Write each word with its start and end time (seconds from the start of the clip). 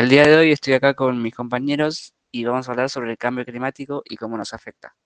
El 0.00 0.08
día 0.08 0.26
de 0.26 0.34
hoy 0.34 0.50
estoy 0.50 0.72
acá 0.72 0.94
con 0.94 1.20
mis 1.20 1.34
compañeros 1.34 2.14
y 2.32 2.46
vamos 2.46 2.66
a 2.66 2.72
hablar 2.72 2.88
sobre 2.88 3.10
el 3.10 3.18
cambio 3.18 3.44
climático 3.44 4.02
y 4.08 4.16
cómo 4.16 4.38
nos 4.38 4.54
afecta. 4.54 4.96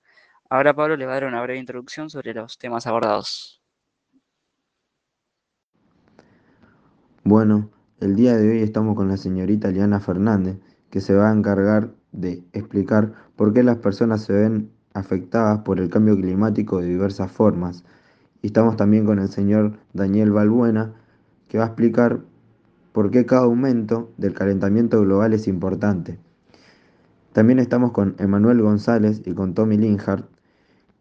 Ahora 0.49 0.73
Pablo 0.73 0.97
le 0.97 1.05
va 1.05 1.11
a 1.11 1.15
dar 1.15 1.25
una 1.25 1.43
breve 1.43 1.59
introducción 1.59 2.09
sobre 2.11 2.33
los 2.33 2.59
temas 2.59 2.87
abordados. 2.87 3.61
Bueno, 7.25 7.73
el 7.99 8.15
día 8.15 8.37
de 8.37 8.49
hoy 8.49 8.63
estamos 8.63 8.95
con 8.95 9.09
la 9.09 9.17
señorita 9.17 9.73
Liana 9.73 9.99
Fernández, 9.99 10.59
que 10.91 11.01
se 11.01 11.13
va 11.13 11.29
a 11.29 11.35
encargar 11.35 11.91
de 12.13 12.45
explicar 12.53 13.15
por 13.35 13.53
qué 13.53 13.65
las 13.65 13.79
personas 13.79 14.23
se 14.23 14.33
ven 14.33 14.71
afectadas 14.93 15.63
por 15.63 15.81
el 15.81 15.91
cambio 15.91 16.15
climático 16.15 16.81
de 16.81 16.87
diversas 16.87 17.33
formas. 17.33 17.83
Y 18.43 18.47
estamos 18.47 18.77
también 18.77 19.07
con 19.07 19.19
el 19.19 19.29
señor 19.29 19.77
Daniel 19.93 20.31
Balbuena, 20.31 20.95
que 21.49 21.59
va 21.59 21.65
a 21.65 21.67
explicar 21.67 22.21
por 22.95 23.11
qué 23.11 23.27
cada 23.27 23.43
aumento 23.43 24.13
del 24.19 24.35
calentamiento 24.35 25.01
global 25.01 25.33
es 25.33 25.49
importante. 25.49 26.21
También 27.33 27.59
estamos 27.59 27.91
con 27.91 28.15
Emanuel 28.21 28.63
González 28.63 29.21
y 29.25 29.35
con 29.35 29.53
Tommy 29.53 29.77
Linhart, 29.77 30.29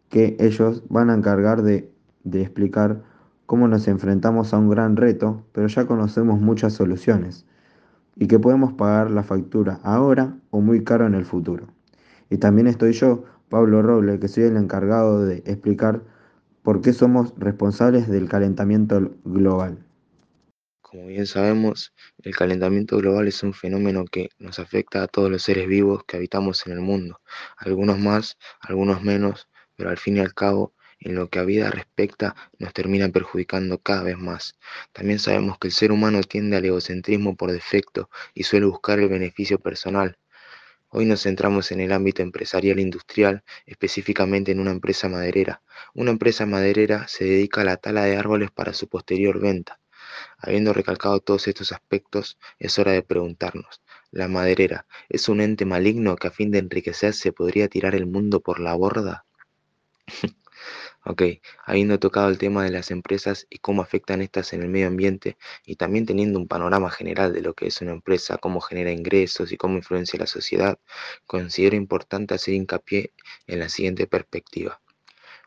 que 0.08 0.36
ellos 0.40 0.82
van 0.88 1.08
a 1.08 1.14
encargar 1.14 1.62
de, 1.62 1.88
explicar 2.24 3.04
cómo 3.46 3.68
nos 3.68 3.86
enfrentamos 3.86 4.52
a 4.52 4.58
un 4.58 4.70
gran 4.70 4.96
reto, 4.96 5.44
pero 5.52 5.68
ya 5.68 5.86
conocemos 5.86 6.40
muchas 6.40 6.72
soluciones 6.72 7.46
y 8.16 8.26
que 8.26 8.40
podemos 8.40 8.72
pagar 8.72 9.12
la 9.12 9.22
factura 9.22 9.78
ahora 9.84 10.36
o 10.50 10.60
muy 10.60 10.82
caro 10.82 11.06
en 11.06 11.14
el 11.14 11.24
futuro. 11.24 11.68
Y 12.28 12.38
también 12.38 12.66
estoy 12.66 12.90
yo, 12.90 13.22
Pablo 13.48 13.82
Roble, 13.82 14.18
que 14.18 14.26
soy 14.26 14.42
el 14.42 14.56
encargado 14.56 15.24
de 15.24 15.44
explicar 15.46 16.02
por 16.64 16.80
qué 16.80 16.92
somos 16.92 17.34
responsables 17.38 18.08
del 18.08 18.28
calentamiento 18.28 19.12
global. 19.24 19.78
Como 20.94 21.08
bien 21.08 21.26
sabemos, 21.26 21.92
el 22.22 22.36
calentamiento 22.36 22.96
global 22.98 23.26
es 23.26 23.42
un 23.42 23.52
fenómeno 23.52 24.04
que 24.04 24.28
nos 24.38 24.60
afecta 24.60 25.02
a 25.02 25.08
todos 25.08 25.28
los 25.28 25.42
seres 25.42 25.66
vivos 25.66 26.04
que 26.04 26.16
habitamos 26.16 26.64
en 26.68 26.72
el 26.72 26.82
mundo, 26.82 27.20
algunos 27.56 27.98
más, 27.98 28.38
algunos 28.60 29.02
menos, 29.02 29.48
pero 29.74 29.90
al 29.90 29.98
fin 29.98 30.18
y 30.18 30.20
al 30.20 30.34
cabo, 30.34 30.72
en 31.00 31.16
lo 31.16 31.28
que 31.28 31.40
a 31.40 31.42
vida 31.42 31.68
respecta, 31.72 32.36
nos 32.60 32.72
termina 32.72 33.08
perjudicando 33.08 33.78
cada 33.78 34.04
vez 34.04 34.18
más. 34.18 34.56
También 34.92 35.18
sabemos 35.18 35.58
que 35.58 35.66
el 35.66 35.72
ser 35.72 35.90
humano 35.90 36.20
tiende 36.22 36.58
al 36.58 36.64
egocentrismo 36.64 37.34
por 37.34 37.50
defecto 37.50 38.08
y 38.32 38.44
suele 38.44 38.66
buscar 38.66 39.00
el 39.00 39.08
beneficio 39.08 39.58
personal. 39.58 40.16
Hoy 40.90 41.06
nos 41.06 41.24
centramos 41.24 41.72
en 41.72 41.80
el 41.80 41.90
ámbito 41.90 42.22
empresarial 42.22 42.78
e 42.78 42.82
industrial, 42.82 43.42
específicamente 43.66 44.52
en 44.52 44.60
una 44.60 44.70
empresa 44.70 45.08
maderera. 45.08 45.60
Una 45.92 46.12
empresa 46.12 46.46
maderera 46.46 47.08
se 47.08 47.24
dedica 47.24 47.62
a 47.62 47.64
la 47.64 47.78
tala 47.78 48.04
de 48.04 48.16
árboles 48.16 48.52
para 48.52 48.72
su 48.74 48.88
posterior 48.88 49.40
venta. 49.40 49.80
Habiendo 50.46 50.74
recalcado 50.74 51.20
todos 51.20 51.48
estos 51.48 51.72
aspectos, 51.72 52.38
es 52.58 52.78
hora 52.78 52.92
de 52.92 53.02
preguntarnos, 53.02 53.80
¿la 54.10 54.28
maderera 54.28 54.84
es 55.08 55.30
un 55.30 55.40
ente 55.40 55.64
maligno 55.64 56.16
que 56.16 56.28
a 56.28 56.30
fin 56.30 56.50
de 56.50 56.58
enriquecerse 56.58 57.32
podría 57.32 57.68
tirar 57.68 57.94
el 57.94 58.04
mundo 58.04 58.40
por 58.40 58.60
la 58.60 58.74
borda? 58.74 59.24
ok, 61.06 61.22
habiendo 61.64 61.98
tocado 61.98 62.28
el 62.28 62.36
tema 62.36 62.62
de 62.62 62.72
las 62.72 62.90
empresas 62.90 63.46
y 63.48 63.56
cómo 63.56 63.80
afectan 63.80 64.20
estas 64.20 64.52
en 64.52 64.60
el 64.60 64.68
medio 64.68 64.88
ambiente 64.88 65.38
y 65.64 65.76
también 65.76 66.04
teniendo 66.04 66.38
un 66.38 66.46
panorama 66.46 66.90
general 66.90 67.32
de 67.32 67.40
lo 67.40 67.54
que 67.54 67.68
es 67.68 67.80
una 67.80 67.92
empresa, 67.92 68.36
cómo 68.36 68.60
genera 68.60 68.92
ingresos 68.92 69.50
y 69.50 69.56
cómo 69.56 69.78
influencia 69.78 70.18
la 70.18 70.26
sociedad, 70.26 70.78
considero 71.26 71.74
importante 71.74 72.34
hacer 72.34 72.52
hincapié 72.52 73.14
en 73.46 73.60
la 73.60 73.70
siguiente 73.70 74.06
perspectiva. 74.06 74.82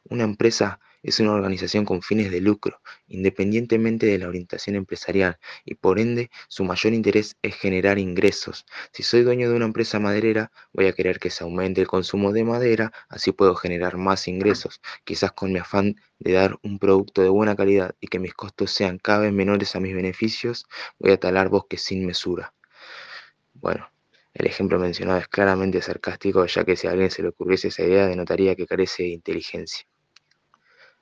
Una 0.09 0.23
empresa 0.23 0.79
es 1.03 1.19
una 1.19 1.33
organización 1.33 1.85
con 1.85 2.01
fines 2.01 2.31
de 2.31 2.41
lucro, 2.41 2.81
independientemente 3.07 4.05
de 4.05 4.17
la 4.17 4.27
orientación 4.27 4.75
empresarial, 4.75 5.37
y 5.65 5.75
por 5.75 5.99
ende 5.99 6.29
su 6.47 6.63
mayor 6.63 6.93
interés 6.93 7.37
es 7.41 7.55
generar 7.55 7.99
ingresos. 7.99 8.65
Si 8.91 9.03
soy 9.03 9.23
dueño 9.23 9.49
de 9.49 9.55
una 9.55 9.65
empresa 9.65 9.99
maderera, 9.99 10.51
voy 10.73 10.87
a 10.87 10.93
querer 10.93 11.19
que 11.19 11.29
se 11.29 11.43
aumente 11.43 11.81
el 11.81 11.87
consumo 11.87 12.31
de 12.33 12.43
madera, 12.43 12.91
así 13.09 13.31
puedo 13.31 13.55
generar 13.55 13.97
más 13.97 14.27
ingresos, 14.27 14.81
quizás 15.03 15.31
con 15.31 15.51
mi 15.51 15.59
afán 15.59 15.95
de 16.19 16.33
dar 16.33 16.57
un 16.63 16.79
producto 16.79 17.21
de 17.21 17.29
buena 17.29 17.55
calidad 17.55 17.95
y 17.99 18.07
que 18.07 18.19
mis 18.19 18.33
costos 18.33 18.71
sean 18.71 18.97
cada 18.97 19.19
vez 19.19 19.33
menores 19.33 19.75
a 19.75 19.79
mis 19.79 19.95
beneficios, 19.95 20.65
voy 20.99 21.11
a 21.11 21.19
talar 21.19 21.49
bosques 21.49 21.81
sin 21.81 22.05
mesura. 22.05 22.53
Bueno, 23.53 23.89
el 24.33 24.45
ejemplo 24.45 24.79
mencionado 24.79 25.19
es 25.19 25.27
claramente 25.27 25.81
sarcástico, 25.81 26.45
ya 26.45 26.63
que 26.63 26.75
si 26.75 26.87
a 26.87 26.91
alguien 26.91 27.09
se 27.11 27.23
le 27.23 27.29
ocurriese 27.29 27.69
esa 27.69 27.83
idea, 27.83 28.07
denotaría 28.07 28.55
que 28.55 28.67
carece 28.67 29.03
de 29.03 29.09
inteligencia. 29.09 29.85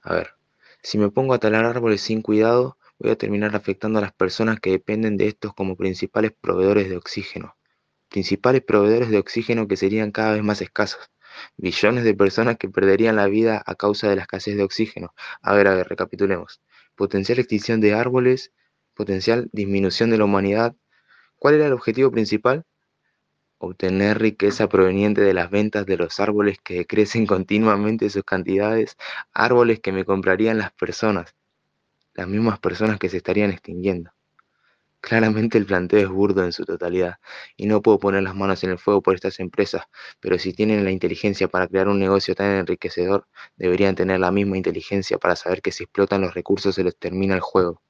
A 0.06 0.14
ver, 0.14 0.36
si 0.84 1.00
me 1.00 1.10
pongo 1.10 1.34
a 1.34 1.40
talar 1.40 1.66
árboles 1.66 2.00
sin 2.00 2.22
cuidado, 2.22 2.78
voy 3.00 3.10
a 3.10 3.16
terminar 3.16 3.56
afectando 3.56 3.98
a 3.98 4.04
las 4.04 4.14
personas 4.14 4.60
que 4.60 4.70
dependen 4.70 5.18
de 5.18 5.28
estos 5.28 5.56
como 5.56 5.76
principales 5.76 6.32
proveedores 6.40 6.90
de 6.90 6.96
oxígeno. 6.96 7.58
Principales 8.10 8.62
proveedores 8.62 9.10
de 9.10 9.18
oxígeno 9.18 9.68
que 9.68 9.78
serían 9.78 10.12
cada 10.12 10.34
vez 10.34 10.44
más 10.44 10.62
escasos. 10.62 11.10
Billones 11.58 12.04
de 12.04 12.14
personas 12.14 12.58
que 12.58 12.70
perderían 12.70 13.16
la 13.16 13.26
vida 13.26 13.64
a 13.66 13.74
causa 13.74 14.08
de 14.08 14.16
la 14.16 14.22
escasez 14.22 14.56
de 14.56 14.64
oxígeno. 14.64 15.16
A 15.42 15.56
ver, 15.56 15.68
a 15.68 15.74
ver, 15.74 15.88
recapitulemos. 15.88 16.62
Potencial 16.96 17.40
extinción 17.40 17.82
de 17.82 17.96
árboles, 17.96 18.54
potencial 18.94 19.50
disminución 19.54 20.12
de 20.12 20.20
la 20.20 20.26
humanidad. 20.26 20.76
¿Cuál 21.38 21.56
era 21.56 21.66
el 21.66 21.74
objetivo 21.74 22.12
principal? 22.12 22.64
Obtener 23.58 24.20
riqueza 24.20 24.68
proveniente 24.68 25.22
de 25.22 25.34
las 25.34 25.50
ventas 25.50 25.86
de 25.86 25.98
los 25.98 26.20
árboles 26.20 26.60
que 26.64 26.86
crecen 26.88 27.26
continuamente 27.26 28.10
sus 28.10 28.24
cantidades, 28.24 28.98
árboles 29.34 29.80
que 29.80 29.92
me 29.92 30.06
comprarían 30.06 30.58
las 30.58 30.72
personas, 30.74 31.36
las 32.14 32.28
mismas 32.28 32.60
personas 32.60 33.00
que 33.00 33.10
se 33.10 33.18
estarían 33.18 33.52
extinguiendo. 33.52 34.12
Claramente 35.06 35.60
el 35.60 35.68
planteo 35.68 36.00
es 36.00 36.10
burdo 36.10 36.44
en 36.44 36.52
su 36.52 36.66
totalidad 36.66 37.18
y 37.56 37.68
no 37.68 37.84
puedo 37.84 38.00
poner 38.00 38.24
las 38.24 38.34
manos 38.34 38.64
en 38.64 38.72
el 38.72 38.80
fuego 38.80 39.04
por 39.04 39.14
estas 39.14 39.40
empresas, 39.40 39.84
pero 40.20 40.40
si 40.40 40.52
tienen 40.52 40.84
la 40.84 40.90
inteligencia 40.90 41.48
para 41.48 41.68
crear 41.68 41.88
un 41.88 42.00
negocio 42.00 42.34
tan 42.34 42.56
enriquecedor, 42.56 43.28
deberían 43.56 43.94
tener 43.94 44.20
la 44.20 44.32
misma 44.32 44.58
inteligencia 44.58 45.20
para 45.20 45.36
saber 45.36 45.62
que 45.62 45.72
si 45.72 45.84
explotan 45.84 46.22
los 46.22 46.34
recursos 46.34 46.74
se 46.74 46.84
les 46.84 46.98
termina 46.98 47.36
el 47.36 47.42
juego. 47.42 47.84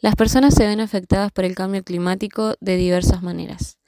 Las 0.00 0.16
personas 0.16 0.54
se 0.54 0.66
ven 0.66 0.80
afectadas 0.80 1.30
por 1.30 1.44
el 1.44 1.54
cambio 1.54 1.84
climático 1.84 2.56
de 2.60 2.74
diversas 2.74 3.22
maneras. 3.22 3.78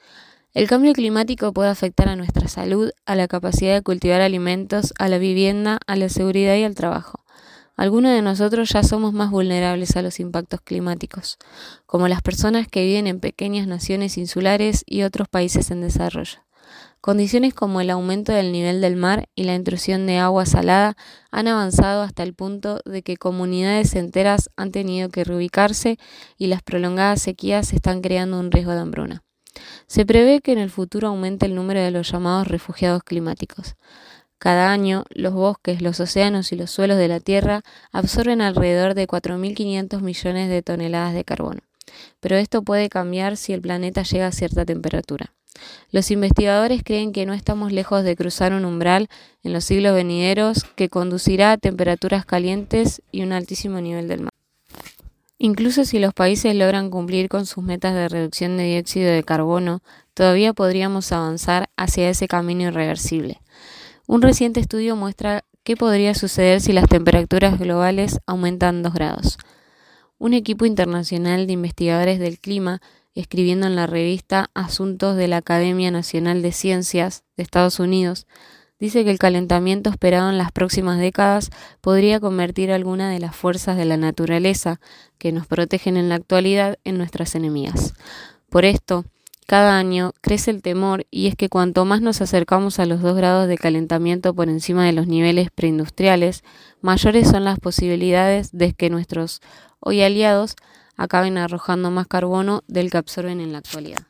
El 0.54 0.68
cambio 0.68 0.92
climático 0.92 1.52
puede 1.52 1.68
afectar 1.68 2.08
a 2.08 2.14
nuestra 2.14 2.46
salud, 2.46 2.92
a 3.06 3.16
la 3.16 3.26
capacidad 3.26 3.74
de 3.74 3.82
cultivar 3.82 4.20
alimentos, 4.20 4.94
a 5.00 5.08
la 5.08 5.18
vivienda, 5.18 5.80
a 5.88 5.96
la 5.96 6.08
seguridad 6.08 6.54
y 6.54 6.62
al 6.62 6.76
trabajo. 6.76 7.24
Algunos 7.76 8.12
de 8.12 8.22
nosotros 8.22 8.68
ya 8.68 8.84
somos 8.84 9.12
más 9.12 9.32
vulnerables 9.32 9.96
a 9.96 10.02
los 10.02 10.20
impactos 10.20 10.60
climáticos, 10.60 11.38
como 11.86 12.06
las 12.06 12.22
personas 12.22 12.68
que 12.68 12.84
viven 12.84 13.08
en 13.08 13.18
pequeñas 13.18 13.66
naciones 13.66 14.16
insulares 14.16 14.84
y 14.86 15.02
otros 15.02 15.26
países 15.26 15.72
en 15.72 15.80
desarrollo. 15.80 16.38
Condiciones 17.00 17.52
como 17.52 17.80
el 17.80 17.90
aumento 17.90 18.30
del 18.30 18.52
nivel 18.52 18.80
del 18.80 18.94
mar 18.94 19.28
y 19.34 19.42
la 19.42 19.56
intrusión 19.56 20.06
de 20.06 20.18
agua 20.18 20.46
salada 20.46 20.96
han 21.32 21.48
avanzado 21.48 22.02
hasta 22.02 22.22
el 22.22 22.32
punto 22.32 22.80
de 22.84 23.02
que 23.02 23.16
comunidades 23.16 23.96
enteras 23.96 24.50
han 24.54 24.70
tenido 24.70 25.08
que 25.08 25.24
reubicarse 25.24 25.98
y 26.38 26.46
las 26.46 26.62
prolongadas 26.62 27.22
sequías 27.22 27.72
están 27.72 28.02
creando 28.02 28.38
un 28.38 28.52
riesgo 28.52 28.70
de 28.70 28.78
hambruna. 28.78 29.24
Se 29.86 30.04
prevé 30.06 30.40
que 30.40 30.52
en 30.52 30.58
el 30.58 30.70
futuro 30.70 31.08
aumente 31.08 31.46
el 31.46 31.54
número 31.54 31.80
de 31.80 31.90
los 31.90 32.10
llamados 32.10 32.48
refugiados 32.48 33.02
climáticos. 33.02 33.76
Cada 34.38 34.72
año, 34.72 35.04
los 35.10 35.32
bosques, 35.32 35.80
los 35.80 36.00
océanos 36.00 36.52
y 36.52 36.56
los 36.56 36.70
suelos 36.70 36.98
de 36.98 37.08
la 37.08 37.20
Tierra 37.20 37.62
absorben 37.92 38.42
alrededor 38.42 38.94
de 38.94 39.06
4.500 39.06 40.00
millones 40.00 40.50
de 40.50 40.62
toneladas 40.62 41.14
de 41.14 41.24
carbono. 41.24 41.60
Pero 42.20 42.36
esto 42.36 42.62
puede 42.62 42.88
cambiar 42.88 43.36
si 43.36 43.52
el 43.52 43.62
planeta 43.62 44.02
llega 44.02 44.26
a 44.26 44.32
cierta 44.32 44.64
temperatura. 44.64 45.32
Los 45.90 46.10
investigadores 46.10 46.82
creen 46.84 47.12
que 47.12 47.26
no 47.26 47.32
estamos 47.32 47.72
lejos 47.72 48.02
de 48.02 48.16
cruzar 48.16 48.52
un 48.52 48.64
umbral 48.64 49.08
en 49.42 49.52
los 49.52 49.64
siglos 49.64 49.94
venideros 49.94 50.64
que 50.76 50.88
conducirá 50.88 51.52
a 51.52 51.58
temperaturas 51.58 52.26
calientes 52.26 53.02
y 53.12 53.22
un 53.22 53.32
altísimo 53.32 53.80
nivel 53.80 54.08
del 54.08 54.22
mar. 54.22 54.33
Incluso 55.38 55.84
si 55.84 55.98
los 55.98 56.14
países 56.14 56.54
logran 56.54 56.90
cumplir 56.90 57.28
con 57.28 57.44
sus 57.44 57.64
metas 57.64 57.94
de 57.94 58.08
reducción 58.08 58.56
de 58.56 58.64
dióxido 58.64 59.10
de 59.10 59.24
carbono, 59.24 59.82
todavía 60.14 60.52
podríamos 60.52 61.10
avanzar 61.10 61.70
hacia 61.76 62.08
ese 62.08 62.28
camino 62.28 62.62
irreversible. 62.62 63.40
Un 64.06 64.22
reciente 64.22 64.60
estudio 64.60 64.96
muestra 64.96 65.44
qué 65.64 65.76
podría 65.76 66.14
suceder 66.14 66.60
si 66.60 66.72
las 66.72 66.88
temperaturas 66.88 67.58
globales 67.58 68.20
aumentan 68.26 68.82
2 68.82 68.94
grados. 68.94 69.38
Un 70.18 70.34
equipo 70.34 70.66
internacional 70.66 71.46
de 71.46 71.54
investigadores 71.54 72.20
del 72.20 72.38
clima, 72.38 72.80
escribiendo 73.14 73.66
en 73.66 73.74
la 73.74 73.86
revista 73.86 74.50
Asuntos 74.54 75.16
de 75.16 75.26
la 75.26 75.38
Academia 75.38 75.90
Nacional 75.90 76.42
de 76.42 76.52
Ciencias 76.52 77.24
de 77.36 77.42
Estados 77.42 77.80
Unidos, 77.80 78.26
dice 78.84 79.02
que 79.02 79.10
el 79.10 79.18
calentamiento 79.18 79.88
esperado 79.88 80.28
en 80.28 80.36
las 80.36 80.52
próximas 80.52 80.98
décadas 80.98 81.48
podría 81.80 82.20
convertir 82.20 82.70
alguna 82.70 83.08
de 83.08 83.18
las 83.18 83.34
fuerzas 83.34 83.78
de 83.78 83.86
la 83.86 83.96
naturaleza 83.96 84.78
que 85.16 85.32
nos 85.32 85.46
protegen 85.46 85.96
en 85.96 86.10
la 86.10 86.16
actualidad 86.16 86.76
en 86.84 86.98
nuestras 86.98 87.34
enemigas. 87.34 87.94
Por 88.50 88.66
esto, 88.66 89.06
cada 89.46 89.78
año 89.78 90.12
crece 90.20 90.50
el 90.50 90.60
temor 90.60 91.06
y 91.10 91.28
es 91.28 91.34
que 91.34 91.48
cuanto 91.48 91.86
más 91.86 92.02
nos 92.02 92.20
acercamos 92.20 92.78
a 92.78 92.84
los 92.84 93.00
dos 93.00 93.16
grados 93.16 93.48
de 93.48 93.56
calentamiento 93.56 94.34
por 94.34 94.50
encima 94.50 94.84
de 94.84 94.92
los 94.92 95.06
niveles 95.06 95.48
preindustriales, 95.50 96.44
mayores 96.82 97.28
son 97.28 97.44
las 97.44 97.58
posibilidades 97.58 98.50
de 98.52 98.74
que 98.74 98.90
nuestros 98.90 99.40
hoy 99.80 100.02
aliados 100.02 100.56
acaben 100.98 101.38
arrojando 101.38 101.90
más 101.90 102.06
carbono 102.06 102.62
del 102.68 102.90
que 102.90 102.98
absorben 102.98 103.40
en 103.40 103.52
la 103.52 103.58
actualidad. 103.58 104.02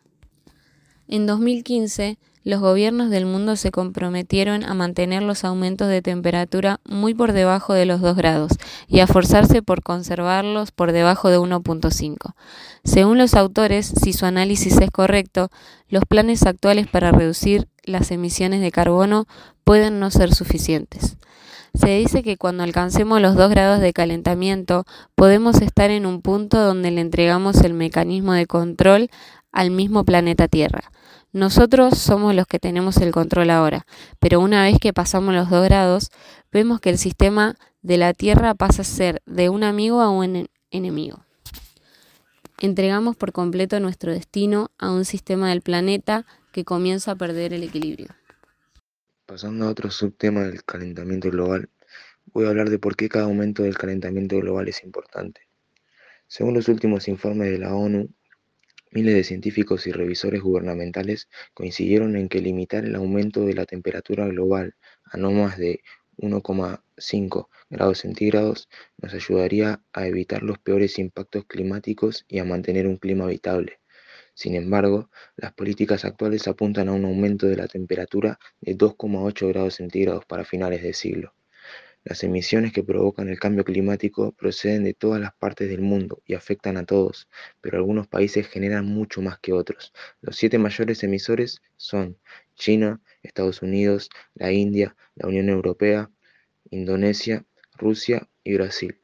En 1.06 1.26
2015, 1.26 2.18
los 2.44 2.60
gobiernos 2.60 3.08
del 3.08 3.24
mundo 3.24 3.56
se 3.56 3.70
comprometieron 3.70 4.64
a 4.64 4.74
mantener 4.74 5.22
los 5.22 5.44
aumentos 5.44 5.88
de 5.88 6.02
temperatura 6.02 6.78
muy 6.84 7.14
por 7.14 7.32
debajo 7.32 7.72
de 7.72 7.86
los 7.86 8.02
2 8.02 8.16
grados 8.16 8.52
y 8.86 9.00
a 9.00 9.06
forzarse 9.06 9.62
por 9.62 9.82
conservarlos 9.82 10.70
por 10.70 10.92
debajo 10.92 11.30
de 11.30 11.38
1.5. 11.38 12.34
Según 12.84 13.16
los 13.16 13.34
autores, 13.34 13.86
si 13.86 14.12
su 14.12 14.26
análisis 14.26 14.78
es 14.78 14.90
correcto, 14.90 15.48
los 15.88 16.04
planes 16.04 16.42
actuales 16.44 16.86
para 16.86 17.12
reducir 17.12 17.66
las 17.82 18.10
emisiones 18.10 18.60
de 18.60 18.70
carbono 18.70 19.26
pueden 19.64 19.98
no 19.98 20.10
ser 20.10 20.34
suficientes. 20.34 21.16
Se 21.74 21.96
dice 21.96 22.22
que 22.22 22.36
cuando 22.36 22.62
alcancemos 22.62 23.20
los 23.20 23.34
2 23.34 23.50
grados 23.50 23.80
de 23.80 23.92
calentamiento 23.92 24.84
podemos 25.16 25.60
estar 25.60 25.90
en 25.90 26.06
un 26.06 26.22
punto 26.22 26.60
donde 26.60 26.90
le 26.92 27.00
entregamos 27.00 27.56
el 27.62 27.74
mecanismo 27.74 28.32
de 28.32 28.46
control 28.46 29.10
al 29.54 29.70
mismo 29.70 30.04
planeta 30.04 30.48
Tierra. 30.48 30.90
Nosotros 31.32 31.96
somos 31.96 32.34
los 32.34 32.46
que 32.46 32.58
tenemos 32.58 32.96
el 32.98 33.12
control 33.12 33.50
ahora, 33.50 33.86
pero 34.18 34.40
una 34.40 34.64
vez 34.64 34.78
que 34.80 34.92
pasamos 34.92 35.32
los 35.32 35.48
2 35.48 35.64
grados, 35.64 36.10
vemos 36.52 36.80
que 36.80 36.90
el 36.90 36.98
sistema 36.98 37.54
de 37.80 37.96
la 37.96 38.12
Tierra 38.12 38.54
pasa 38.54 38.82
a 38.82 38.84
ser 38.84 39.22
de 39.26 39.48
un 39.48 39.64
amigo 39.64 40.00
a 40.00 40.10
un 40.10 40.48
enemigo. 40.70 41.24
Entregamos 42.60 43.16
por 43.16 43.32
completo 43.32 43.78
nuestro 43.78 44.12
destino 44.12 44.70
a 44.78 44.90
un 44.90 45.04
sistema 45.04 45.50
del 45.50 45.62
planeta 45.62 46.26
que 46.52 46.64
comienza 46.64 47.12
a 47.12 47.16
perder 47.16 47.52
el 47.52 47.62
equilibrio. 47.62 48.08
Pasando 49.26 49.66
a 49.66 49.70
otro 49.70 49.90
subtema 49.90 50.42
del 50.42 50.64
calentamiento 50.64 51.30
global, 51.30 51.68
voy 52.32 52.46
a 52.46 52.48
hablar 52.48 52.70
de 52.70 52.78
por 52.78 52.96
qué 52.96 53.08
cada 53.08 53.26
aumento 53.26 53.62
del 53.62 53.78
calentamiento 53.78 54.36
global 54.36 54.68
es 54.68 54.82
importante. 54.82 55.42
Según 56.26 56.54
los 56.54 56.68
últimos 56.68 57.06
informes 57.06 57.50
de 57.50 57.58
la 57.58 57.74
ONU, 57.74 58.08
Miles 58.94 59.16
de 59.16 59.24
científicos 59.24 59.88
y 59.88 59.90
revisores 59.90 60.40
gubernamentales 60.40 61.28
coincidieron 61.52 62.14
en 62.14 62.28
que 62.28 62.40
limitar 62.40 62.84
el 62.84 62.94
aumento 62.94 63.44
de 63.44 63.52
la 63.54 63.66
temperatura 63.66 64.24
global 64.28 64.76
a 65.02 65.16
no 65.16 65.32
más 65.32 65.58
de 65.58 65.82
1,5 66.16 67.48
grados 67.70 67.98
centígrados 67.98 68.68
nos 68.98 69.12
ayudaría 69.12 69.82
a 69.92 70.06
evitar 70.06 70.44
los 70.44 70.60
peores 70.60 71.00
impactos 71.00 71.44
climáticos 71.46 72.24
y 72.28 72.38
a 72.38 72.44
mantener 72.44 72.86
un 72.86 72.96
clima 72.96 73.24
habitable. 73.24 73.80
Sin 74.32 74.54
embargo, 74.54 75.10
las 75.34 75.52
políticas 75.54 76.04
actuales 76.04 76.46
apuntan 76.46 76.88
a 76.88 76.92
un 76.92 77.04
aumento 77.04 77.48
de 77.48 77.56
la 77.56 77.66
temperatura 77.66 78.38
de 78.60 78.78
2,8 78.78 79.48
grados 79.48 79.74
centígrados 79.74 80.24
para 80.24 80.44
finales 80.44 80.84
de 80.84 80.92
siglo. 80.92 81.34
Las 82.04 82.22
emisiones 82.22 82.74
que 82.74 82.82
provocan 82.84 83.30
el 83.30 83.38
cambio 83.38 83.64
climático 83.64 84.32
proceden 84.32 84.84
de 84.84 84.92
todas 84.92 85.18
las 85.22 85.32
partes 85.32 85.70
del 85.70 85.80
mundo 85.80 86.22
y 86.26 86.34
afectan 86.34 86.76
a 86.76 86.84
todos, 86.84 87.28
pero 87.62 87.78
algunos 87.78 88.08
países 88.08 88.46
generan 88.46 88.84
mucho 88.84 89.22
más 89.22 89.38
que 89.38 89.54
otros. 89.54 89.94
Los 90.20 90.36
siete 90.36 90.58
mayores 90.58 91.02
emisores 91.02 91.62
son 91.78 92.18
China, 92.56 93.00
Estados 93.22 93.62
Unidos, 93.62 94.10
la 94.34 94.52
India, 94.52 94.94
la 95.14 95.28
Unión 95.28 95.48
Europea, 95.48 96.10
Indonesia, 96.70 97.46
Rusia 97.78 98.28
y 98.42 98.52
Brasil, 98.52 99.00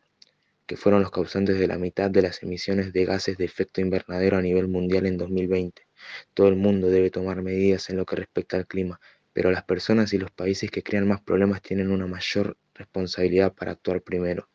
que 0.67 0.77
fueron 0.77 1.01
los 1.01 1.11
causantes 1.11 1.59
de 1.59 1.69
la 1.69 1.79
mitad 1.79 2.11
de 2.11 2.21
las 2.21 2.43
emisiones 2.43 2.93
de 2.93 3.07
gases 3.07 3.39
de 3.39 3.47
efecto 3.47 3.81
invernadero 3.81 4.37
a 4.37 4.43
nivel 4.43 4.69
mundial 4.69 5.07
en 5.07 5.17
2020. 5.17 5.87
Todo 6.35 6.49
el 6.49 6.57
mundo 6.57 6.89
debe 6.91 7.11
tomar 7.11 7.41
medidas 7.41 7.89
en 7.89 7.97
lo 7.97 8.05
que 8.05 8.17
respecta 8.17 8.59
al 8.59 8.67
clima, 8.67 9.01
pero 9.33 9.51
las 9.51 9.65
personas 9.65 10.13
y 10.13 10.19
los 10.19 10.31
países 10.31 10.71
que 10.71 10.83
crean 10.83 11.09
más 11.09 11.21
problemas 11.21 11.63
tienen 11.63 11.91
una 11.91 12.07
mayor 12.07 12.57
responsabilidad 12.75 13.53
para 13.55 13.73
actuar 13.73 14.03
primero. 14.03 14.49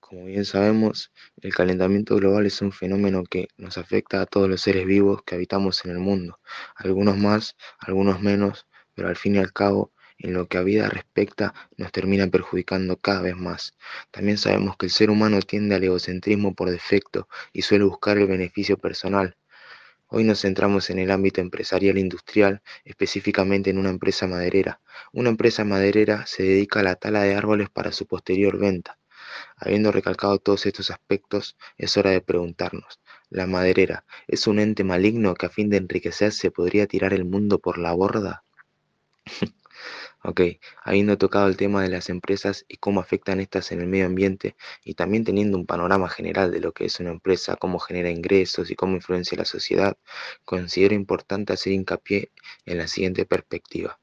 Como 0.00 0.26
bien 0.26 0.44
sabemos, 0.44 1.12
el 1.42 1.52
calentamiento 1.52 2.14
global 2.14 2.46
es 2.46 2.62
un 2.62 2.70
fenómeno 2.70 3.24
que 3.24 3.48
nos 3.56 3.76
afecta 3.76 4.20
a 4.20 4.26
todos 4.26 4.48
los 4.48 4.60
seres 4.60 4.86
vivos 4.86 5.22
que 5.24 5.34
habitamos 5.34 5.84
en 5.84 5.90
el 5.90 5.98
mundo, 5.98 6.38
algunos 6.76 7.18
más, 7.18 7.56
algunos 7.78 8.22
menos, 8.22 8.68
pero 8.94 9.08
al 9.08 9.16
fin 9.16 9.34
y 9.34 9.38
al 9.38 9.52
cabo, 9.52 9.92
en 10.18 10.32
lo 10.32 10.46
que 10.46 10.58
a 10.58 10.62
vida 10.62 10.88
respecta, 10.88 11.54
nos 11.76 11.90
termina 11.90 12.28
perjudicando 12.28 12.96
cada 12.98 13.22
vez 13.22 13.36
más. 13.36 13.74
También 14.12 14.38
sabemos 14.38 14.76
que 14.76 14.86
el 14.86 14.92
ser 14.92 15.10
humano 15.10 15.40
tiende 15.42 15.74
al 15.74 15.82
egocentrismo 15.82 16.54
por 16.54 16.70
defecto 16.70 17.28
y 17.52 17.62
suele 17.62 17.84
buscar 17.84 18.16
el 18.16 18.28
beneficio 18.28 18.78
personal, 18.78 19.36
Hoy 20.08 20.22
nos 20.22 20.42
centramos 20.42 20.88
en 20.90 21.00
el 21.00 21.10
ámbito 21.10 21.40
empresarial 21.40 21.96
e 21.96 22.00
industrial, 22.00 22.62
específicamente 22.84 23.70
en 23.70 23.78
una 23.78 23.90
empresa 23.90 24.28
maderera. 24.28 24.80
Una 25.12 25.30
empresa 25.30 25.64
maderera 25.64 26.26
se 26.26 26.44
dedica 26.44 26.78
a 26.78 26.84
la 26.84 26.94
tala 26.94 27.22
de 27.22 27.34
árboles 27.34 27.70
para 27.70 27.90
su 27.90 28.06
posterior 28.06 28.56
venta. 28.56 28.98
Habiendo 29.56 29.90
recalcado 29.90 30.38
todos 30.38 30.64
estos 30.66 30.92
aspectos, 30.92 31.56
es 31.76 31.96
hora 31.96 32.10
de 32.10 32.20
preguntarnos, 32.20 33.00
¿la 33.30 33.48
maderera 33.48 34.04
es 34.28 34.46
un 34.46 34.60
ente 34.60 34.84
maligno 34.84 35.34
que 35.34 35.46
a 35.46 35.50
fin 35.50 35.70
de 35.70 35.78
enriquecerse 35.78 36.52
podría 36.52 36.86
tirar 36.86 37.12
el 37.12 37.24
mundo 37.24 37.58
por 37.58 37.78
la 37.78 37.92
borda? 37.92 38.44
Ok, 40.28 40.40
habiendo 40.82 41.16
tocado 41.18 41.46
el 41.46 41.56
tema 41.56 41.84
de 41.84 41.88
las 41.88 42.08
empresas 42.08 42.64
y 42.66 42.78
cómo 42.78 42.98
afectan 42.98 43.38
estas 43.38 43.70
en 43.70 43.80
el 43.80 43.86
medio 43.86 44.06
ambiente 44.06 44.56
y 44.84 44.94
también 44.94 45.22
teniendo 45.22 45.56
un 45.56 45.66
panorama 45.66 46.08
general 46.08 46.50
de 46.50 46.58
lo 46.58 46.72
que 46.72 46.86
es 46.86 46.98
una 46.98 47.10
empresa, 47.10 47.54
cómo 47.54 47.78
genera 47.78 48.10
ingresos 48.10 48.72
y 48.72 48.74
cómo 48.74 48.96
influencia 48.96 49.38
la 49.38 49.44
sociedad, 49.44 49.96
considero 50.44 50.96
importante 50.96 51.52
hacer 51.52 51.74
hincapié 51.74 52.32
en 52.64 52.78
la 52.78 52.88
siguiente 52.88 53.24
perspectiva. 53.24 54.00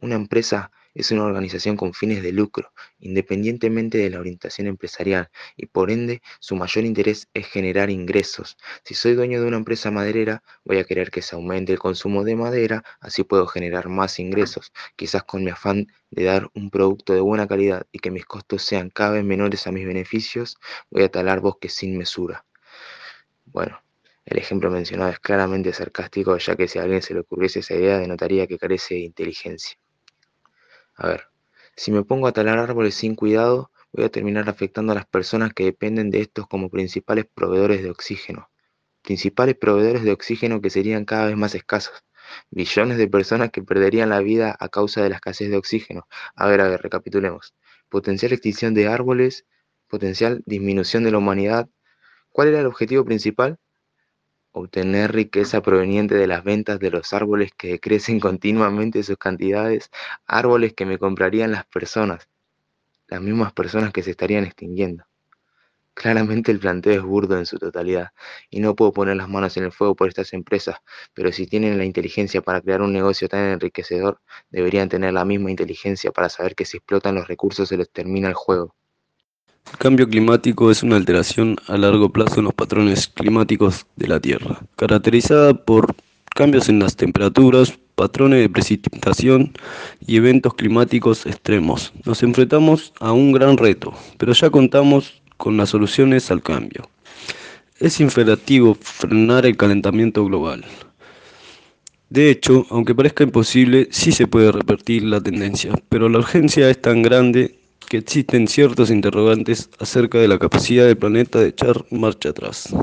Una 0.00 0.14
empresa 0.14 0.72
es 0.94 1.10
una 1.10 1.24
organización 1.24 1.76
con 1.76 1.94
fines 1.94 2.22
de 2.22 2.32
lucro, 2.32 2.72
independientemente 2.98 3.98
de 3.98 4.10
la 4.10 4.20
orientación 4.20 4.66
empresarial, 4.66 5.30
y 5.56 5.66
por 5.66 5.90
ende 5.90 6.22
su 6.40 6.56
mayor 6.56 6.84
interés 6.84 7.28
es 7.34 7.46
generar 7.46 7.90
ingresos. 7.90 8.56
Si 8.84 8.94
soy 8.94 9.14
dueño 9.14 9.40
de 9.40 9.46
una 9.46 9.56
empresa 9.56 9.90
maderera, 9.90 10.42
voy 10.64 10.78
a 10.78 10.84
querer 10.84 11.10
que 11.10 11.22
se 11.22 11.34
aumente 11.36 11.72
el 11.72 11.78
consumo 11.78 12.24
de 12.24 12.36
madera, 12.36 12.82
así 13.00 13.24
puedo 13.24 13.46
generar 13.46 13.88
más 13.88 14.18
ingresos, 14.18 14.72
quizás 14.96 15.24
con 15.24 15.44
mi 15.44 15.50
afán 15.50 15.86
de 16.10 16.24
dar 16.24 16.50
un 16.54 16.70
producto 16.70 17.14
de 17.14 17.20
buena 17.20 17.46
calidad 17.46 17.86
y 17.92 17.98
que 17.98 18.10
mis 18.10 18.26
costos 18.26 18.62
sean 18.62 18.90
cada 18.90 19.12
vez 19.12 19.24
menores 19.24 19.66
a 19.66 19.72
mis 19.72 19.86
beneficios, 19.86 20.58
voy 20.90 21.04
a 21.04 21.08
talar 21.10 21.40
bosques 21.40 21.74
sin 21.74 21.96
mesura. 21.96 22.44
Bueno, 23.46 23.82
el 24.24 24.38
ejemplo 24.38 24.70
mencionado 24.70 25.10
es 25.10 25.20
claramente 25.20 25.72
sarcástico, 25.72 26.36
ya 26.38 26.56
que 26.56 26.68
si 26.68 26.78
a 26.78 26.82
alguien 26.82 27.02
se 27.02 27.14
le 27.14 27.20
ocurriese 27.20 27.60
esa 27.60 27.74
idea 27.74 27.98
denotaría 27.98 28.46
que 28.46 28.58
carece 28.58 28.94
de 28.94 29.00
inteligencia. 29.00 29.78
A 30.94 31.06
ver, 31.08 31.24
si 31.76 31.92
me 31.92 32.02
pongo 32.02 32.26
a 32.26 32.32
talar 32.32 32.58
árboles 32.58 32.94
sin 32.94 33.14
cuidado, 33.14 33.70
voy 33.92 34.04
a 34.04 34.08
terminar 34.10 34.48
afectando 34.48 34.92
a 34.92 34.94
las 34.94 35.06
personas 35.06 35.52
que 35.52 35.64
dependen 35.64 36.10
de 36.10 36.20
estos 36.22 36.46
como 36.46 36.70
principales 36.70 37.26
proveedores 37.26 37.82
de 37.82 37.90
oxígeno. 37.90 38.50
Principales 39.02 39.56
proveedores 39.56 40.04
de 40.04 40.12
oxígeno 40.12 40.60
que 40.60 40.70
serían 40.70 41.04
cada 41.04 41.26
vez 41.26 41.36
más 41.36 41.54
escasos. 41.54 42.04
Billones 42.50 42.98
de 42.98 43.08
personas 43.08 43.50
que 43.50 43.62
perderían 43.62 44.10
la 44.10 44.20
vida 44.20 44.56
a 44.58 44.68
causa 44.68 45.02
de 45.02 45.10
la 45.10 45.16
escasez 45.16 45.50
de 45.50 45.56
oxígeno. 45.58 46.06
A 46.36 46.48
ver, 46.48 46.60
a 46.62 46.68
ver, 46.68 46.82
recapitulemos. 46.82 47.54
Potencial 47.90 48.32
extinción 48.32 48.74
de 48.74 48.88
árboles, 48.88 49.46
potencial 49.88 50.42
disminución 50.46 51.04
de 51.04 51.12
la 51.12 51.18
humanidad. 51.18 51.68
¿Cuál 52.30 52.48
era 52.48 52.60
el 52.60 52.66
objetivo 52.66 53.04
principal? 53.04 53.58
Obtener 54.52 55.12
riqueza 55.12 55.62
proveniente 55.62 56.14
de 56.14 56.26
las 56.26 56.44
ventas 56.44 56.78
de 56.78 56.90
los 56.90 57.12
árboles 57.12 57.50
que 57.56 57.80
crecen 57.80 58.20
continuamente 58.20 59.02
sus 59.02 59.16
cantidades, 59.18 59.90
árboles 60.26 60.74
que 60.74 60.86
me 60.86 60.98
comprarían 60.98 61.52
las 61.52 61.66
personas, 61.66 62.28
las 63.08 63.20
mismas 63.20 63.52
personas 63.52 63.92
que 63.92 64.02
se 64.02 64.12
estarían 64.12 64.44
extinguiendo. 64.44 65.04
Claramente 65.94 66.50
el 66.50 66.58
planteo 66.58 66.94
es 66.94 67.02
burdo 67.02 67.38
en 67.38 67.46
su 67.46 67.58
totalidad 67.58 68.12
y 68.50 68.60
no 68.60 68.74
puedo 68.74 68.92
poner 68.92 69.16
las 69.16 69.28
manos 69.28 69.56
en 69.58 69.64
el 69.64 69.72
fuego 69.72 69.94
por 69.94 70.08
estas 70.08 70.32
empresas, 70.32 70.76
pero 71.14 71.32
si 71.32 71.46
tienen 71.46 71.76
la 71.78 71.84
inteligencia 71.84 72.40
para 72.40 72.62
crear 72.62 72.80
un 72.82 72.92
negocio 72.92 73.28
tan 73.28 73.40
enriquecedor, 73.50 74.20
deberían 74.50 74.88
tener 74.88 75.12
la 75.12 75.24
misma 75.26 75.50
inteligencia 75.50 76.10
para 76.12 76.30
saber 76.30 76.54
que 76.54 76.64
si 76.64 76.78
explotan 76.78 77.14
los 77.16 77.28
recursos 77.28 77.68
se 77.68 77.76
les 77.76 77.90
termina 77.90 78.28
el 78.28 78.34
juego. 78.34 78.74
El 79.70 79.78
cambio 79.78 80.08
climático 80.08 80.70
es 80.70 80.82
una 80.82 80.96
alteración 80.96 81.56
a 81.66 81.76
largo 81.76 82.10
plazo 82.10 82.40
en 82.40 82.44
los 82.44 82.54
patrones 82.54 83.08
climáticos 83.08 83.86
de 83.96 84.08
la 84.08 84.20
Tierra, 84.20 84.60
caracterizada 84.76 85.54
por 85.54 85.94
cambios 86.34 86.68
en 86.68 86.78
las 86.78 86.96
temperaturas, 86.96 87.78
patrones 87.94 88.40
de 88.40 88.48
precipitación 88.48 89.52
y 90.06 90.16
eventos 90.16 90.54
climáticos 90.54 91.26
extremos. 91.26 91.92
Nos 92.04 92.22
enfrentamos 92.22 92.92
a 93.00 93.12
un 93.12 93.32
gran 93.32 93.56
reto, 93.56 93.92
pero 94.18 94.32
ya 94.32 94.50
contamos 94.50 95.22
con 95.36 95.56
las 95.56 95.70
soluciones 95.70 96.30
al 96.30 96.42
cambio. 96.42 96.88
Es 97.78 98.00
imperativo 98.00 98.76
frenar 98.80 99.46
el 99.46 99.56
calentamiento 99.56 100.24
global. 100.24 100.64
De 102.10 102.30
hecho, 102.30 102.66
aunque 102.70 102.94
parezca 102.94 103.24
imposible, 103.24 103.88
sí 103.90 104.12
se 104.12 104.26
puede 104.26 104.52
revertir 104.52 105.02
la 105.04 105.20
tendencia, 105.20 105.72
pero 105.88 106.08
la 106.08 106.18
urgencia 106.18 106.68
es 106.68 106.80
tan 106.80 107.02
grande 107.02 107.61
que 107.92 107.98
existen 107.98 108.48
ciertos 108.48 108.90
interrogantes 108.90 109.68
acerca 109.78 110.16
de 110.16 110.26
la 110.26 110.38
capacidad 110.38 110.86
del 110.86 110.96
planeta 110.96 111.38
de 111.40 111.48
echar 111.48 111.84
marcha 111.90 112.30
atrás. 112.30 112.74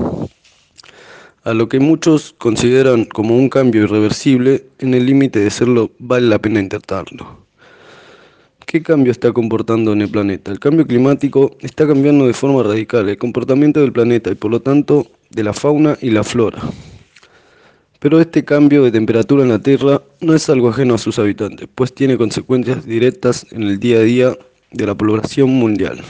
A 1.42 1.52
lo 1.52 1.68
que 1.68 1.80
muchos 1.80 2.32
consideran 2.38 3.06
como 3.06 3.36
un 3.36 3.48
cambio 3.48 3.82
irreversible, 3.82 4.66
en 4.78 4.94
el 4.94 5.06
límite 5.06 5.40
de 5.40 5.50
serlo 5.50 5.90
vale 5.98 6.28
la 6.28 6.38
pena 6.38 6.60
intentarlo. 6.60 7.44
¿Qué 8.66 8.84
cambio 8.84 9.10
está 9.10 9.32
comportando 9.32 9.94
en 9.94 10.02
el 10.02 10.10
planeta? 10.10 10.52
El 10.52 10.60
cambio 10.60 10.86
climático 10.86 11.56
está 11.58 11.88
cambiando 11.88 12.28
de 12.28 12.32
forma 12.32 12.62
radical 12.62 13.08
el 13.08 13.18
comportamiento 13.18 13.80
del 13.80 13.90
planeta 13.90 14.30
y 14.30 14.36
por 14.36 14.52
lo 14.52 14.60
tanto 14.60 15.08
de 15.30 15.42
la 15.42 15.52
fauna 15.52 15.98
y 16.00 16.10
la 16.10 16.22
flora. 16.22 16.62
Pero 17.98 18.20
este 18.20 18.44
cambio 18.44 18.84
de 18.84 18.92
temperatura 18.92 19.42
en 19.42 19.48
la 19.48 19.58
Tierra 19.58 20.02
no 20.20 20.34
es 20.34 20.48
algo 20.48 20.68
ajeno 20.68 20.94
a 20.94 20.98
sus 20.98 21.18
habitantes, 21.18 21.68
pues 21.74 21.92
tiene 21.92 22.16
consecuencias 22.16 22.86
directas 22.86 23.44
en 23.50 23.64
el 23.64 23.80
día 23.80 23.98
a 23.98 24.02
día 24.02 24.38
de 24.70 24.86
la 24.86 24.94
población 24.94 25.50
mundial. 25.50 26.00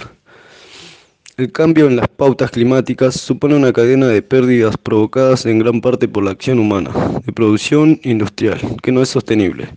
El 1.36 1.52
cambio 1.52 1.86
en 1.86 1.96
las 1.96 2.08
pautas 2.08 2.50
climáticas 2.50 3.14
supone 3.18 3.54
una 3.54 3.72
cadena 3.72 4.08
de 4.08 4.20
pérdidas 4.20 4.76
provocadas 4.76 5.46
en 5.46 5.58
gran 5.58 5.80
parte 5.80 6.06
por 6.06 6.22
la 6.22 6.32
acción 6.32 6.58
humana, 6.58 6.92
de 7.24 7.32
producción 7.32 7.98
industrial, 8.02 8.60
que 8.82 8.92
no 8.92 9.00
es 9.00 9.08
sostenible. 9.08 9.68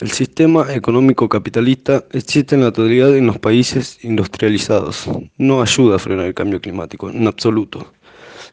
El 0.00 0.10
sistema 0.10 0.72
económico 0.72 1.28
capitalista 1.28 2.04
existe 2.12 2.54
en 2.54 2.62
la 2.62 2.72
totalidad 2.72 3.16
en 3.16 3.26
los 3.26 3.38
países 3.38 3.98
industrializados. 4.02 5.04
No 5.36 5.60
ayuda 5.60 5.96
a 5.96 5.98
frenar 5.98 6.26
el 6.26 6.34
cambio 6.34 6.60
climático, 6.60 7.10
en 7.10 7.26
absoluto. 7.26 7.92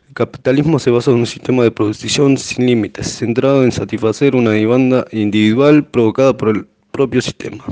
El 0.10 0.15
capitalismo 0.15 0.79
se 0.79 0.91
basa 0.91 1.12
en 1.12 1.17
un 1.17 1.25
sistema 1.25 1.63
de 1.63 1.72
producción 1.72 2.38
sin 2.38 2.65
límites, 2.65 3.07
centrado 3.19 3.63
en 3.63 3.72
satisfacer 3.72 4.36
una 4.36 4.51
demanda 4.51 5.05
individual 5.12 5.86
provocada 5.86 6.36
por 6.36 6.50
el 6.50 6.67
propio 6.91 7.22
sistema. 7.22 7.63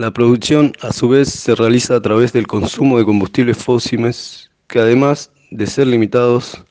La 0.00 0.12
producción, 0.12 0.72
a 0.80 0.94
su 0.94 1.10
vez, 1.10 1.28
se 1.28 1.54
realiza 1.54 1.94
a 1.94 2.00
través 2.00 2.32
del 2.32 2.46
consumo 2.46 2.96
de 2.96 3.04
combustibles 3.04 3.58
fósiles, 3.58 4.50
que 4.66 4.78
además 4.78 5.30
de 5.50 5.66
ser 5.66 5.88
limitados, 5.88 6.64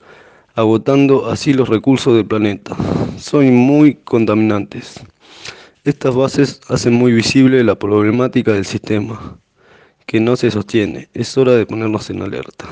agotando 0.56 1.30
así 1.30 1.54
los 1.54 1.70
recursos 1.70 2.16
del 2.16 2.26
planeta, 2.26 2.76
son 3.20 3.54
muy 3.54 3.94
contaminantes. 3.94 5.00
Estas 5.84 6.16
bases 6.16 6.60
hacen 6.70 6.96
muy 6.96 7.12
visible 7.12 7.64
la 7.64 7.76
problemática 7.76 8.54
del 8.54 8.66
sistema, 8.66 9.38
que 10.08 10.20
no 10.20 10.36
se 10.36 10.50
sostiene. 10.50 11.08
Es 11.14 11.38
hora 11.38 11.52
de 11.52 11.68
ponernos 11.68 12.10
en 12.10 12.24
alerta. 12.24 12.66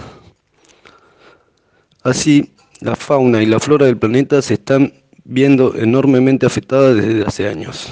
Así, 2.01 2.51
la 2.79 2.95
fauna 2.95 3.43
y 3.43 3.45
la 3.45 3.59
flora 3.59 3.85
del 3.85 3.99
planeta 3.99 4.41
se 4.41 4.55
están 4.55 4.91
viendo 5.23 5.75
enormemente 5.75 6.47
afectadas 6.47 6.95
desde 6.95 7.27
hace 7.27 7.47
años. 7.47 7.91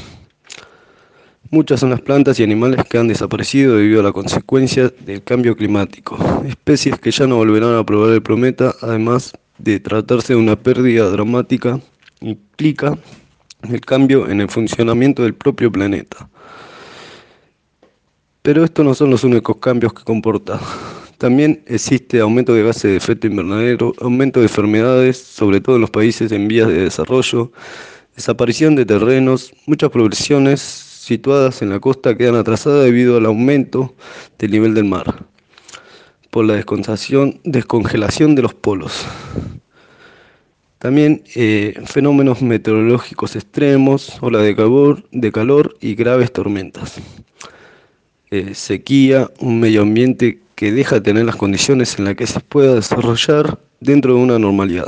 Muchas 1.51 1.79
son 1.79 1.91
las 1.91 2.01
plantas 2.01 2.39
y 2.39 2.43
animales 2.43 2.83
que 2.89 2.97
han 2.97 3.07
desaparecido 3.07 3.77
debido 3.77 3.99
a 3.99 4.03
la 4.03 4.11
consecuencia 4.11 4.91
del 5.05 5.23
cambio 5.23 5.55
climático, 5.55 6.17
especies 6.47 6.99
que 6.99 7.11
ya 7.11 7.27
no 7.27 7.37
volverán 7.37 7.75
a 7.75 7.85
probar 7.85 8.11
el 8.11 8.23
planeta, 8.23 8.73
además 8.81 9.31
de 9.59 9.79
tratarse 9.79 10.33
de 10.33 10.39
una 10.39 10.55
pérdida 10.55 11.07
dramática, 11.09 11.79
implica 12.19 12.97
el 13.69 13.79
cambio 13.81 14.27
en 14.29 14.41
el 14.41 14.49
funcionamiento 14.49 15.21
del 15.21 15.35
propio 15.35 15.71
planeta. 15.71 16.27
Pero 18.41 18.63
estos 18.63 18.83
no 18.83 18.95
son 18.95 19.11
los 19.11 19.23
únicos 19.23 19.57
cambios 19.57 19.93
que 19.93 20.03
comporta. 20.03 20.59
También 21.19 21.63
existe 21.67 22.19
aumento 22.19 22.53
de 22.53 22.63
gases 22.63 22.83
de 22.83 22.97
efecto 22.97 23.27
invernadero, 23.27 23.93
aumento 24.01 24.39
de 24.39 24.47
enfermedades, 24.47 25.17
sobre 25.17 25.61
todo 25.61 25.75
en 25.75 25.81
los 25.81 25.91
países 25.91 26.31
en 26.31 26.47
vías 26.47 26.67
de 26.67 26.81
desarrollo, 26.81 27.51
desaparición 28.15 28.75
de 28.75 28.85
terrenos, 28.85 29.53
muchas 29.67 29.91
progresiones 29.91 30.84
situadas 31.05 31.61
en 31.61 31.69
la 31.69 31.79
costa 31.79 32.17
quedan 32.17 32.33
atrasadas 32.33 32.83
debido 32.83 33.17
al 33.17 33.27
aumento 33.27 33.93
del 34.39 34.49
nivel 34.49 34.73
del 34.73 34.85
mar, 34.85 35.23
por 36.31 36.45
la 36.45 36.55
descongelación 36.55 38.35
de 38.35 38.41
los 38.41 38.55
polos. 38.55 39.05
También 40.79 41.23
eh, 41.35 41.79
fenómenos 41.85 42.41
meteorológicos 42.41 43.35
extremos, 43.35 44.17
ola 44.19 44.39
de 44.39 44.55
calor, 44.55 45.03
de 45.11 45.31
calor 45.31 45.77
y 45.79 45.93
graves 45.93 46.33
tormentas. 46.33 46.95
Eh, 48.31 48.55
sequía, 48.55 49.29
un 49.39 49.59
medio 49.59 49.83
ambiente 49.83 50.39
que 50.55 50.71
deja 50.71 50.95
de 50.95 51.01
tener 51.01 51.25
las 51.25 51.35
condiciones 51.35 51.99
en 51.99 52.05
las 52.05 52.15
que 52.15 52.25
se 52.25 52.39
pueda 52.39 52.73
desarrollar 52.73 53.59
dentro 53.79 54.15
de 54.15 54.21
una 54.21 54.39
normalidad 54.39 54.87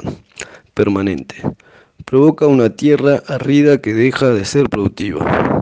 permanente. 0.74 1.36
Provoca 2.05 2.47
una 2.47 2.71
tierra 2.71 3.21
arrida 3.27 3.79
que 3.81 3.93
deja 3.93 4.29
de 4.29 4.45
ser 4.45 4.67
productiva 4.69 5.56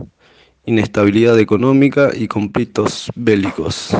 inestabilidad 0.66 1.38
económica 1.38 2.10
y 2.14 2.28
conflictos 2.28 3.10
bélicos. 3.14 3.96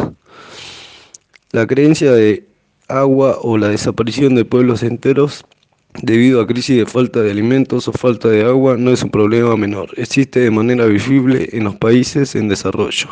La 1.52 1.66
creencia 1.66 2.12
de 2.12 2.44
agua 2.88 3.38
o 3.40 3.56
la 3.56 3.68
desaparición 3.68 4.34
de 4.34 4.44
pueblos 4.44 4.82
enteros 4.82 5.44
debido 6.02 6.40
a 6.40 6.46
crisis 6.46 6.76
de 6.76 6.86
falta 6.86 7.22
de 7.22 7.30
alimentos 7.30 7.88
o 7.88 7.92
falta 7.92 8.28
de 8.28 8.44
agua 8.44 8.76
no 8.76 8.90
es 8.90 9.02
un 9.02 9.10
problema 9.10 9.56
menor, 9.56 9.90
existe 9.96 10.40
de 10.40 10.50
manera 10.50 10.84
visible 10.86 11.48
en 11.52 11.64
los 11.64 11.76
países 11.76 12.34
en 12.34 12.48
desarrollo. 12.48 13.08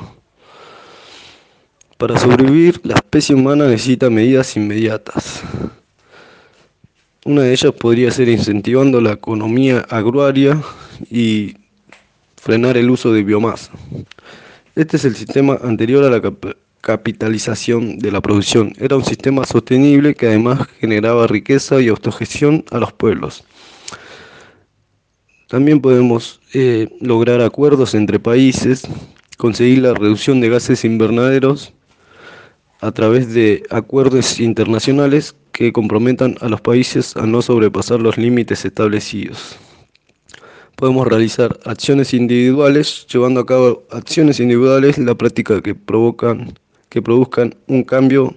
Para 1.96 2.18
sobrevivir, 2.18 2.80
la 2.84 2.96
especie 2.96 3.34
humana 3.34 3.66
necesita 3.66 4.10
medidas 4.10 4.56
inmediatas. 4.56 5.42
Una 7.24 7.42
de 7.42 7.52
ellas 7.52 7.72
podría 7.72 8.10
ser 8.10 8.28
incentivando 8.28 9.00
la 9.00 9.12
economía 9.12 9.86
agraria 9.88 10.60
y 11.10 11.54
frenar 12.44 12.76
el 12.76 12.90
uso 12.90 13.10
de 13.10 13.22
biomasa. 13.22 13.72
Este 14.76 14.98
es 14.98 15.06
el 15.06 15.16
sistema 15.16 15.58
anterior 15.62 16.04
a 16.04 16.10
la 16.10 16.20
capitalización 16.82 17.98
de 17.98 18.12
la 18.12 18.20
producción. 18.20 18.74
Era 18.78 18.96
un 18.96 19.04
sistema 19.04 19.46
sostenible 19.46 20.14
que 20.14 20.26
además 20.26 20.68
generaba 20.78 21.26
riqueza 21.26 21.80
y 21.80 21.88
autogestión 21.88 22.62
a 22.70 22.78
los 22.80 22.92
pueblos. 22.92 23.44
También 25.48 25.80
podemos 25.80 26.40
eh, 26.52 26.90
lograr 27.00 27.40
acuerdos 27.40 27.94
entre 27.94 28.20
países, 28.20 28.82
conseguir 29.38 29.78
la 29.78 29.94
reducción 29.94 30.42
de 30.42 30.50
gases 30.50 30.84
invernaderos 30.84 31.72
a 32.82 32.92
través 32.92 33.32
de 33.32 33.62
acuerdos 33.70 34.38
internacionales 34.38 35.34
que 35.52 35.72
comprometan 35.72 36.36
a 36.42 36.50
los 36.50 36.60
países 36.60 37.16
a 37.16 37.24
no 37.24 37.40
sobrepasar 37.40 38.00
los 38.00 38.18
límites 38.18 38.66
establecidos 38.66 39.58
podemos 40.76 41.06
realizar 41.06 41.58
acciones 41.64 42.14
individuales, 42.14 43.06
llevando 43.06 43.40
a 43.40 43.46
cabo 43.46 43.84
acciones 43.90 44.40
individuales, 44.40 44.98
la 44.98 45.14
práctica 45.14 45.60
que 45.60 45.74
provocan, 45.74 46.54
que 46.88 47.02
produzcan 47.02 47.54
un 47.66 47.84
cambio 47.84 48.34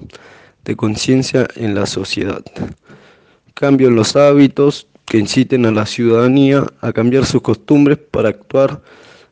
de 0.66 0.76
conciencia 0.76 1.48
en 1.56 1.76
la 1.76 1.86
sociedad. 1.86 2.44
Cambio 3.54 3.88
en 3.88 3.96
los 3.96 4.16
hábitos 4.16 4.88
que 5.06 5.18
inciten 5.18 5.66
a 5.66 5.72
la 5.72 5.86
ciudadanía 5.86 6.66
a 6.82 6.92
cambiar 6.92 7.26
sus 7.26 7.42
costumbres 7.42 7.98
para 7.98 8.30
actuar 8.30 8.82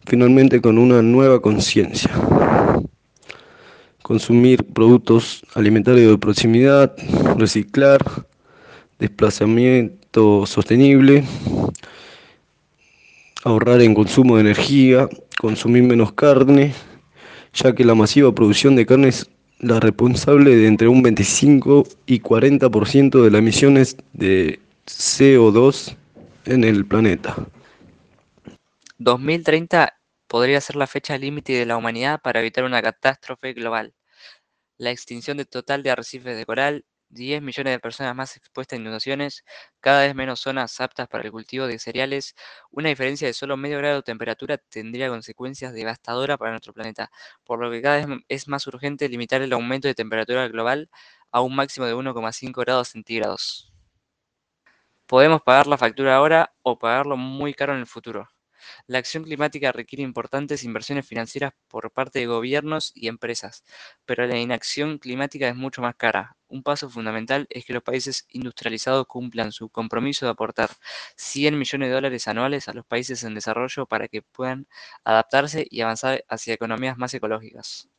finalmente 0.06 0.62
con 0.62 0.78
una 0.78 1.02
nueva 1.02 1.42
conciencia. 1.42 2.12
Consumir 4.02 4.64
productos 4.64 5.44
alimentarios 5.56 6.12
de 6.12 6.18
proximidad, 6.18 6.96
reciclar, 7.38 8.00
desplazamiento 9.00 10.46
sostenible, 10.46 11.24
ahorrar 13.46 13.82
en 13.82 13.94
consumo 13.94 14.36
de 14.36 14.42
energía, 14.42 15.08
consumir 15.40 15.84
menos 15.84 16.12
carne, 16.14 16.74
ya 17.54 17.74
que 17.74 17.86
la 17.86 17.94
masiva 17.94 18.34
producción 18.34 18.76
de 18.76 18.88
carne 18.88 19.10
es 19.10 19.30
la 19.60 19.80
responsable 19.80 20.56
de 20.56 20.68
entre 20.68 20.88
un 20.88 21.04
25 21.04 21.88
y 22.08 22.20
40% 22.20 23.24
de 23.24 23.32
las 23.32 23.40
emisiones 23.40 23.98
de 24.14 24.60
CO2 24.88 25.96
en 26.46 26.64
el 26.64 26.86
planeta. 26.86 27.36
2030 28.98 29.94
podría 30.28 30.60
ser 30.60 30.76
la 30.76 30.88
fecha 30.88 31.18
límite 31.18 31.54
de 31.54 31.68
la 31.68 31.78
humanidad 31.78 32.20
para 32.22 32.40
evitar 32.40 32.64
una 32.64 32.82
catástrofe 32.82 33.54
global. 33.54 33.94
La 34.78 34.90
extinción 34.90 35.38
total 35.46 35.84
de 35.84 35.92
arrecifes 35.92 36.36
de 36.36 36.46
coral, 36.46 36.84
10 37.16 37.42
millones 37.42 37.74
de 37.74 37.80
personas 37.80 38.16
más 38.16 38.38
expuestas 38.38 38.78
a 38.78 38.82
inundaciones, 38.82 39.44
cada 39.80 40.02
vez 40.02 40.14
menos 40.14 40.40
zonas 40.42 40.80
aptas 40.80 41.08
para 41.08 41.24
el 41.24 41.32
cultivo 41.32 41.66
de 41.68 41.80
cereales, 41.80 42.36
una 42.72 42.90
diferencia 42.90 43.28
de 43.28 43.34
solo 43.34 43.58
medio 43.58 43.80
grado 43.80 43.96
de 43.98 44.04
temperatura 44.04 44.58
tendría 44.60 45.10
consecuencias 45.10 45.74
devastadoras 45.74 46.38
para 46.38 46.52
nuestro 46.52 46.74
planeta, 46.74 47.10
por 47.44 47.60
lo 47.60 47.72
que 47.72 47.82
cada 47.82 48.06
vez 48.06 48.20
es 48.30 48.48
más 48.48 48.68
urgente 48.68 49.10
limitar 49.10 49.42
el 49.42 49.54
aumento 49.54 49.88
de 49.88 49.96
temperatura 49.96 50.48
global 50.48 50.90
a 51.32 51.42
un 51.42 51.56
máximo 51.56 51.88
de 51.88 51.96
1,5 51.96 52.62
grados 52.62 52.90
centígrados. 52.90 53.72
Podemos 55.08 55.42
pagar 55.42 55.66
la 55.66 55.80
factura 55.80 56.16
ahora 56.16 56.54
o 56.62 56.78
pagarlo 56.78 57.18
muy 57.18 57.56
caro 57.56 57.74
en 57.74 57.80
el 57.80 57.88
futuro. 57.88 58.30
La 58.88 59.00
acción 59.00 59.24
climática 59.24 59.72
requiere 59.72 60.04
importantes 60.04 60.64
inversiones 60.64 61.08
financieras 61.08 61.54
por 61.68 61.92
parte 61.92 62.20
de 62.20 62.26
gobiernos 62.28 62.92
y 62.96 63.08
empresas, 63.08 63.64
pero 64.06 64.26
la 64.28 64.38
inacción 64.40 64.98
climática 65.00 65.48
es 65.48 65.56
mucho 65.56 65.82
más 65.82 65.96
cara. 65.96 66.38
Un 66.48 66.64
paso 66.64 66.90
fundamental 66.90 67.48
es 67.50 67.66
que 67.66 67.74
los 67.74 67.84
países 67.84 68.26
industrializados 68.30 69.08
cumplan 69.08 69.52
su 69.52 69.70
compromiso 69.70 70.26
de 70.26 70.32
aportar 70.32 70.70
100 71.18 71.58
millones 71.58 71.90
de 71.90 71.96
dólares 71.96 72.28
anuales 72.28 72.68
a 72.68 72.74
los 72.74 72.86
países 72.86 73.24
en 73.24 73.34
desarrollo 73.36 73.86
para 73.86 74.08
que 74.08 74.22
puedan 74.22 74.68
adaptarse 75.04 75.66
y 75.70 75.82
avanzar 75.82 76.24
hacia 76.30 76.54
economías 76.54 76.98
más 76.98 77.14
ecológicas. 77.14 77.90